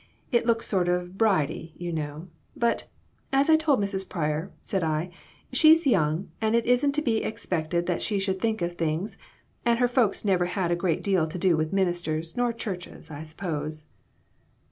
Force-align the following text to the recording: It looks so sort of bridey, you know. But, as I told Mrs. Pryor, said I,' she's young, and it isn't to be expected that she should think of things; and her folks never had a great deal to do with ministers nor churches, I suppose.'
It 0.31 0.47
looks 0.47 0.65
so 0.65 0.77
sort 0.77 0.87
of 0.89 1.15
bridey, 1.15 1.75
you 1.77 1.93
know. 1.93 2.27
But, 2.55 2.87
as 3.31 3.51
I 3.51 3.55
told 3.55 3.79
Mrs. 3.79 4.09
Pryor, 4.09 4.51
said 4.63 4.83
I,' 4.83 5.11
she's 5.53 5.85
young, 5.85 6.31
and 6.41 6.55
it 6.55 6.65
isn't 6.65 6.93
to 6.93 7.03
be 7.03 7.17
expected 7.23 7.85
that 7.85 8.01
she 8.01 8.17
should 8.17 8.41
think 8.41 8.63
of 8.63 8.79
things; 8.79 9.19
and 9.63 9.77
her 9.77 9.87
folks 9.87 10.25
never 10.25 10.45
had 10.47 10.71
a 10.71 10.75
great 10.75 11.03
deal 11.03 11.27
to 11.27 11.37
do 11.37 11.55
with 11.55 11.71
ministers 11.71 12.35
nor 12.35 12.51
churches, 12.51 13.11
I 13.11 13.21
suppose.' 13.21 13.85